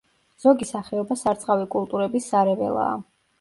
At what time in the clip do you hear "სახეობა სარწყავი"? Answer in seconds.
0.69-1.67